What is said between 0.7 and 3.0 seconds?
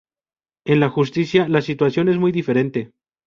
la justicia, la situación es muy diferente.